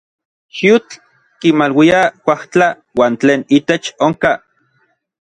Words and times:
Xiutl 0.59 0.95
kimaluia 1.43 1.99
kuajtla 2.23 2.67
uan 2.99 3.13
tlen 3.21 3.41
itech 3.57 3.87
onka. 4.07 4.33